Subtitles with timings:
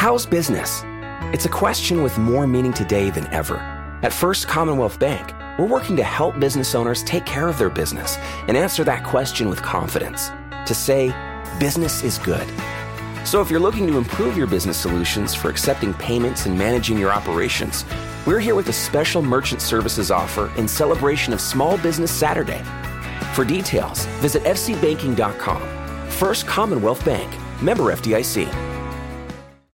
[0.00, 0.82] How's business?
[1.30, 3.58] It's a question with more meaning today than ever.
[4.02, 8.16] At First Commonwealth Bank, we're working to help business owners take care of their business
[8.48, 10.30] and answer that question with confidence.
[10.64, 11.14] To say,
[11.60, 12.48] business is good.
[13.26, 17.12] So if you're looking to improve your business solutions for accepting payments and managing your
[17.12, 17.84] operations,
[18.26, 22.62] we're here with a special merchant services offer in celebration of Small Business Saturday.
[23.34, 26.08] For details, visit fcbanking.com.
[26.08, 28.69] First Commonwealth Bank, member FDIC.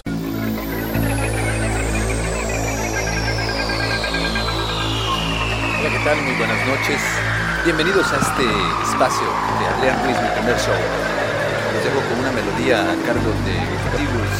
[0.00, 0.08] Hola,
[5.90, 6.16] ¿qué tal?
[6.22, 6.98] Muy buenas noches.
[7.64, 8.44] Bienvenidos a este
[8.84, 9.26] espacio
[9.60, 10.72] de Adrián Ruiz, mi primer show.
[11.74, 13.52] Los con una melodía a cargo de
[13.92, 14.38] Tigers,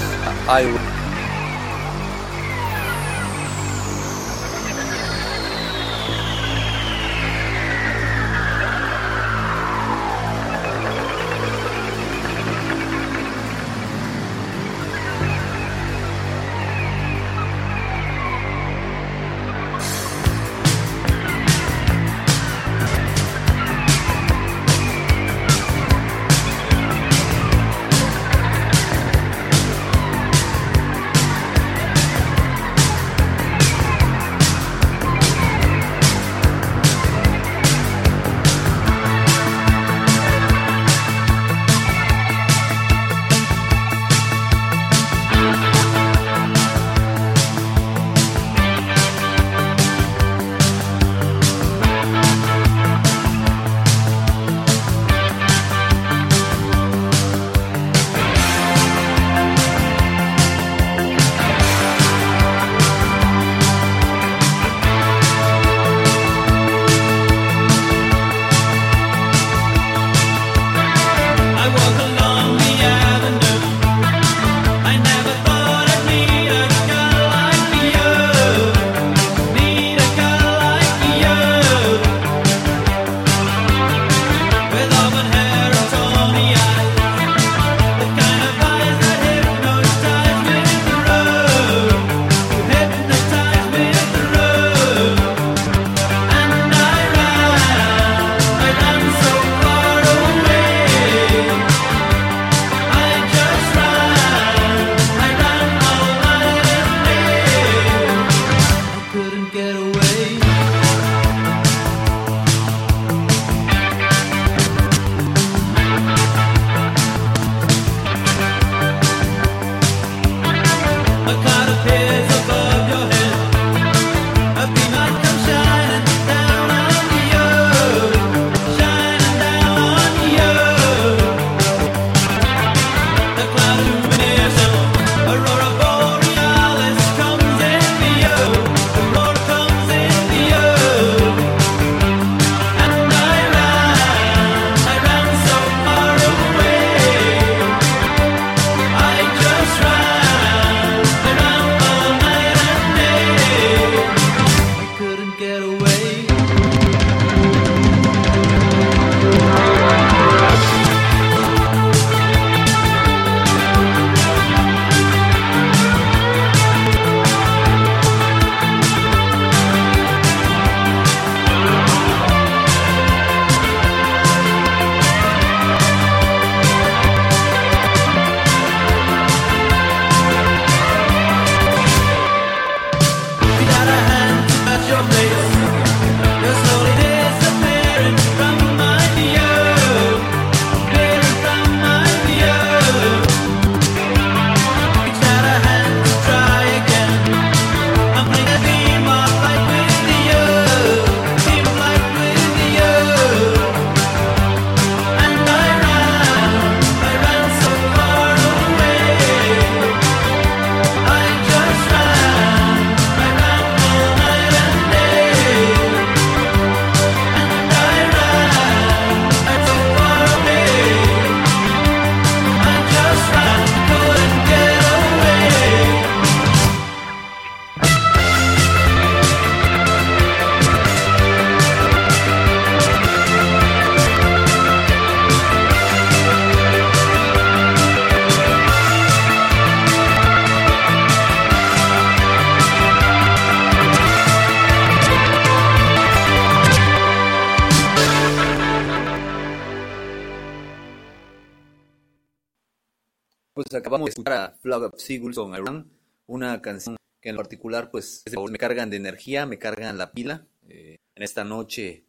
[254.02, 255.90] acabamos de escuchar a Flag of Seagulls con Iran,
[256.26, 260.46] una canción que en particular pues me cargan de energía, me cargan la pila.
[260.68, 262.04] Eh, en esta noche,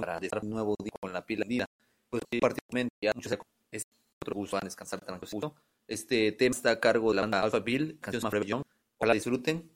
[0.00, 1.44] para estar un nuevo día con la pila
[2.08, 3.32] pues particularmente ya muchos
[3.70, 3.90] este
[4.22, 5.54] otro gusto van a descansar gusto.
[5.86, 8.62] Este tema está a cargo de la banda Alpha Bill, canciones más Young.
[8.98, 9.70] Ojalá disfruten,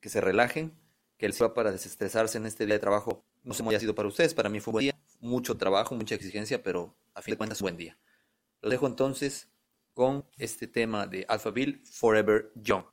[0.00, 0.72] que se relajen,
[1.18, 3.24] que les va para desestresarse en este día de trabajo.
[3.44, 5.94] No sé cómo haya sido para ustedes, para mí fue un buen día, mucho trabajo,
[5.94, 7.96] mucha exigencia, pero a fin de cuentas buen día.
[8.60, 9.48] Lo dejo entonces
[9.96, 12.84] con este tema de Alphaville, Forever Young.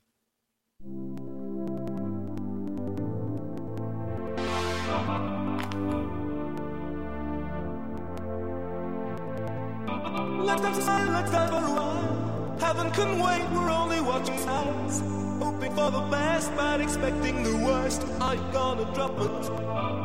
[10.46, 12.58] Left us silent for a while.
[12.60, 15.04] Heaven couldn't wait, we're only watching signs.
[15.42, 18.04] Hoping for the best, but expecting the worst.
[18.22, 20.03] Are you gonna drop it?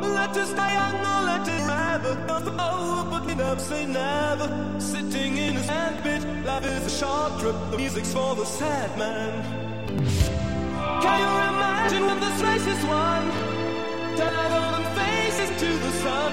[0.00, 2.12] Let us die young or let it forever.
[2.58, 4.48] Oh, but me up say never.
[4.78, 7.56] Sitting in a sandpit, life is a short trip.
[7.70, 9.32] The music's for the sad man.
[11.02, 13.22] Can you imagine when this race is won?
[14.16, 16.32] Turn our golden faces to the sun.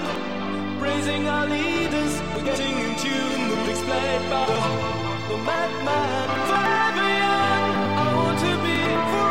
[0.80, 3.50] Praising our leaders, we're getting in tune.
[3.50, 4.60] The mix played by the,
[5.30, 6.28] the madman.
[6.50, 7.66] Forever young,
[8.02, 8.78] I want to be
[9.12, 9.31] forever.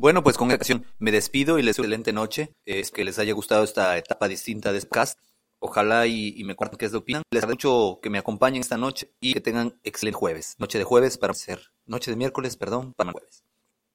[0.00, 2.52] Bueno, pues con esta ocasión me despido y les deseo excelente noche.
[2.64, 5.18] Es que les haya gustado esta etapa distinta de este cast.
[5.58, 7.24] Ojalá y, me cuenten qué es lo opinan.
[7.32, 10.54] Les mucho que me acompañen esta noche y que tengan excelente jueves.
[10.58, 11.72] Noche de jueves para ser.
[11.84, 13.42] Noche de miércoles, perdón, para jueves.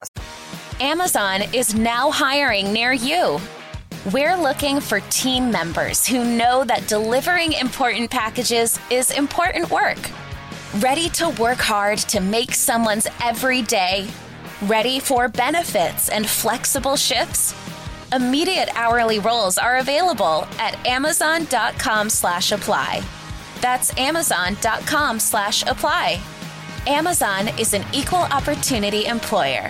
[0.02, 0.22] Hasta.
[0.82, 3.40] Amazon is now hiring near you.
[4.12, 10.00] We're looking for team members who know that delivering important packages is important work.
[10.82, 14.10] Ready to work hard to make someone's every day
[14.64, 17.54] Ready for benefits and flexible shifts?
[18.14, 23.04] Immediate hourly roles are available at amazon.com slash apply.
[23.60, 26.22] That's amazon.com slash apply.
[26.88, 29.70] Amazon is an equal opportunity employer.